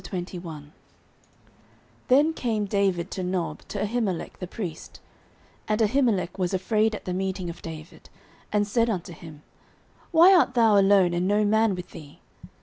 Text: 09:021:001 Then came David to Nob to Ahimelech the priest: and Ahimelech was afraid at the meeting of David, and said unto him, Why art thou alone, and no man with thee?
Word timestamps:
09:021:001 0.01 0.71
Then 2.07 2.33
came 2.33 2.65
David 2.65 3.11
to 3.11 3.21
Nob 3.21 3.61
to 3.67 3.79
Ahimelech 3.85 4.39
the 4.39 4.47
priest: 4.47 4.99
and 5.67 5.79
Ahimelech 5.79 6.39
was 6.39 6.55
afraid 6.55 6.95
at 6.95 7.05
the 7.05 7.13
meeting 7.13 7.51
of 7.51 7.61
David, 7.61 8.09
and 8.51 8.67
said 8.67 8.89
unto 8.89 9.13
him, 9.13 9.43
Why 10.09 10.35
art 10.35 10.55
thou 10.55 10.75
alone, 10.75 11.13
and 11.13 11.27
no 11.27 11.45
man 11.45 11.75
with 11.75 11.91
thee? 11.91 12.19